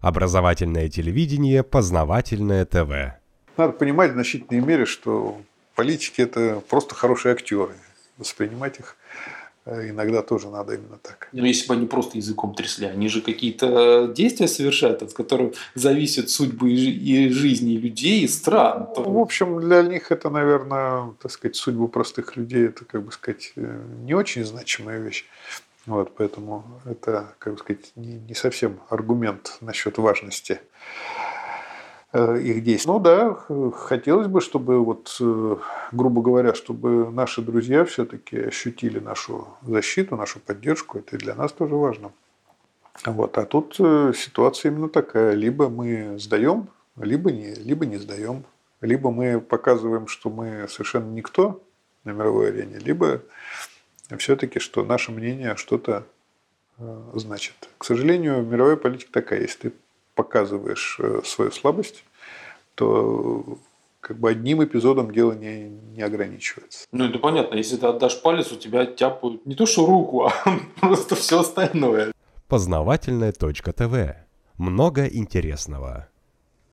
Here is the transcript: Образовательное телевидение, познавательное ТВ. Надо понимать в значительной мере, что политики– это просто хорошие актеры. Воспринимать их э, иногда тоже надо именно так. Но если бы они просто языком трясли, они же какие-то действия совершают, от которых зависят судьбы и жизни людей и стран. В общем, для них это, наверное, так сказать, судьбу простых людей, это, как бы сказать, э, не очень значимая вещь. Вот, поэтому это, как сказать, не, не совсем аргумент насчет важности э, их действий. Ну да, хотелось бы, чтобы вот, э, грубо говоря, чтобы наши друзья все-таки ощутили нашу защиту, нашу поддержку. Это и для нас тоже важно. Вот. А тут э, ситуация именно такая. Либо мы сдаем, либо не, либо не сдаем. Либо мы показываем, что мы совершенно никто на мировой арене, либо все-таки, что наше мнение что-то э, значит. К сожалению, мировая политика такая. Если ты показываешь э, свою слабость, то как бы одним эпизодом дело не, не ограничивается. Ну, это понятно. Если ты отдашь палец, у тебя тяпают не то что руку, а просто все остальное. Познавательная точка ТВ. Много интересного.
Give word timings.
Образовательное 0.00 0.88
телевидение, 0.88 1.64
познавательное 1.64 2.64
ТВ. 2.64 3.18
Надо 3.56 3.72
понимать 3.72 4.12
в 4.12 4.14
значительной 4.14 4.60
мере, 4.60 4.86
что 4.86 5.40
политики– 5.74 6.20
это 6.22 6.62
просто 6.68 6.94
хорошие 6.94 7.32
актеры. 7.32 7.74
Воспринимать 8.16 8.78
их 8.78 8.96
э, 9.64 9.90
иногда 9.90 10.22
тоже 10.22 10.48
надо 10.48 10.74
именно 10.74 10.98
так. 10.98 11.28
Но 11.32 11.44
если 11.44 11.66
бы 11.66 11.74
они 11.74 11.86
просто 11.86 12.18
языком 12.18 12.54
трясли, 12.54 12.86
они 12.86 13.08
же 13.08 13.20
какие-то 13.20 14.06
действия 14.14 14.46
совершают, 14.46 15.02
от 15.02 15.12
которых 15.12 15.54
зависят 15.74 16.30
судьбы 16.30 16.70
и 16.70 17.28
жизни 17.30 17.72
людей 17.72 18.22
и 18.22 18.28
стран. 18.28 18.88
В 18.96 19.18
общем, 19.18 19.60
для 19.60 19.82
них 19.82 20.12
это, 20.12 20.30
наверное, 20.30 21.12
так 21.20 21.32
сказать, 21.32 21.56
судьбу 21.56 21.88
простых 21.88 22.36
людей, 22.36 22.66
это, 22.66 22.84
как 22.84 23.04
бы 23.04 23.10
сказать, 23.10 23.52
э, 23.56 23.82
не 24.04 24.14
очень 24.14 24.44
значимая 24.44 25.00
вещь. 25.00 25.24
Вот, 25.88 26.14
поэтому 26.14 26.64
это, 26.84 27.34
как 27.38 27.58
сказать, 27.58 27.92
не, 27.96 28.18
не 28.18 28.34
совсем 28.34 28.80
аргумент 28.90 29.56
насчет 29.62 29.96
важности 29.96 30.60
э, 32.12 32.40
их 32.42 32.62
действий. 32.62 32.92
Ну 32.92 33.00
да, 33.00 33.32
хотелось 33.72 34.26
бы, 34.26 34.42
чтобы 34.42 34.84
вот, 34.84 35.16
э, 35.18 35.56
грубо 35.92 36.20
говоря, 36.20 36.52
чтобы 36.52 37.10
наши 37.10 37.40
друзья 37.40 37.86
все-таки 37.86 38.38
ощутили 38.38 38.98
нашу 38.98 39.48
защиту, 39.62 40.16
нашу 40.16 40.40
поддержку. 40.40 40.98
Это 40.98 41.16
и 41.16 41.18
для 41.18 41.34
нас 41.34 41.52
тоже 41.52 41.74
важно. 41.74 42.12
Вот. 43.06 43.38
А 43.38 43.46
тут 43.46 43.76
э, 43.78 44.12
ситуация 44.14 44.70
именно 44.70 44.90
такая. 44.90 45.32
Либо 45.32 45.70
мы 45.70 46.18
сдаем, 46.18 46.68
либо 46.98 47.32
не, 47.32 47.54
либо 47.54 47.86
не 47.86 47.96
сдаем. 47.96 48.44
Либо 48.82 49.10
мы 49.10 49.40
показываем, 49.40 50.06
что 50.06 50.28
мы 50.28 50.68
совершенно 50.68 51.10
никто 51.10 51.62
на 52.04 52.10
мировой 52.10 52.48
арене, 52.48 52.78
либо 52.78 53.22
все-таки, 54.16 54.58
что 54.58 54.84
наше 54.84 55.12
мнение 55.12 55.56
что-то 55.56 56.06
э, 56.78 57.10
значит. 57.14 57.54
К 57.76 57.84
сожалению, 57.84 58.42
мировая 58.42 58.76
политика 58.76 59.12
такая. 59.12 59.42
Если 59.42 59.68
ты 59.68 59.72
показываешь 60.14 60.98
э, 61.00 61.20
свою 61.24 61.50
слабость, 61.50 62.04
то 62.74 63.58
как 64.00 64.18
бы 64.18 64.30
одним 64.30 64.64
эпизодом 64.64 65.12
дело 65.12 65.32
не, 65.32 65.68
не 65.68 66.02
ограничивается. 66.02 66.86
Ну, 66.92 67.04
это 67.04 67.18
понятно. 67.18 67.56
Если 67.56 67.76
ты 67.76 67.86
отдашь 67.86 68.22
палец, 68.22 68.50
у 68.52 68.56
тебя 68.56 68.86
тяпают 68.86 69.44
не 69.44 69.54
то 69.54 69.66
что 69.66 69.84
руку, 69.84 70.26
а 70.44 70.58
просто 70.80 71.14
все 71.14 71.40
остальное. 71.40 72.12
Познавательная 72.48 73.32
точка 73.32 73.72
ТВ. 73.72 74.16
Много 74.56 75.06
интересного. 75.06 76.08